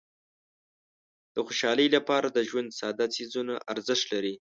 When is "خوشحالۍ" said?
1.47-1.87